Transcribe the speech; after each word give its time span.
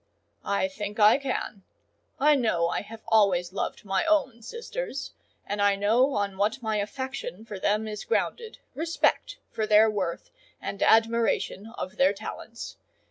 "I 0.43 0.67
think 0.67 0.99
I 0.99 1.19
can. 1.19 1.61
I 2.19 2.33
know 2.33 2.69
I 2.69 2.81
have 2.81 3.03
always 3.09 3.53
loved 3.53 3.85
my 3.85 4.03
own 4.07 4.41
sisters; 4.41 5.11
and 5.45 5.61
I 5.61 5.75
know 5.75 6.15
on 6.15 6.37
what 6.39 6.63
my 6.63 6.77
affection 6.77 7.45
for 7.45 7.59
them 7.59 7.87
is 7.87 8.03
grounded,—respect 8.05 9.37
for 9.51 9.67
their 9.67 9.91
worth 9.91 10.31
and 10.59 10.81
admiration 10.81 11.71
of 11.77 11.97
their 11.97 12.13
talents. 12.13 12.77